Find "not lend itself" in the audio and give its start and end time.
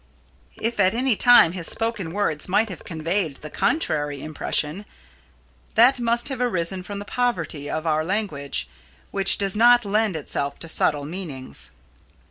9.55-10.57